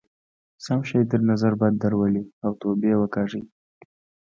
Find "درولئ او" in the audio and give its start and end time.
1.81-2.51